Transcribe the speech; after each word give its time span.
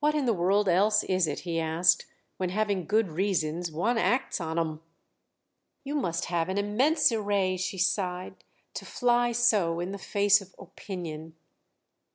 "What 0.00 0.14
in 0.14 0.24
the 0.24 0.32
world 0.32 0.66
else 0.66 1.04
is 1.04 1.26
it," 1.26 1.40
he 1.40 1.60
asked, 1.60 2.06
"when, 2.38 2.48
having 2.48 2.86
good 2.86 3.10
reasons, 3.10 3.70
one 3.70 3.98
acts 3.98 4.40
on 4.40 4.58
'em?" 4.58 4.80
"You 5.84 5.94
must 5.94 6.24
have 6.32 6.48
an 6.48 6.56
immense 6.56 7.12
array," 7.12 7.58
she 7.58 7.76
sighed, 7.76 8.42
"to 8.72 8.86
fly 8.86 9.32
so 9.32 9.78
in 9.78 9.92
the 9.92 9.98
face 9.98 10.40
of 10.40 10.54
Opinion!" 10.58 11.36